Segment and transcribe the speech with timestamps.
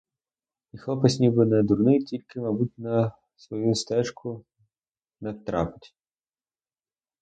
[0.71, 4.45] І хлопець ніби не дурний, тільки, мабуть, на свою стежку
[5.21, 5.95] не втрапить.